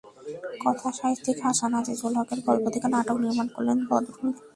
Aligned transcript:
কথাসাহিত্যিক 0.63 1.37
হাসান 1.45 1.71
আজিজুল 1.79 2.13
হকের 2.19 2.39
গল্প 2.47 2.65
থেকে 2.73 2.87
নাটক 2.93 3.17
নির্মাণ 3.23 3.47
করলেন 3.55 3.77
বদরুল 3.89 4.17
আনাম 4.19 4.31
সৌদ। 4.31 4.37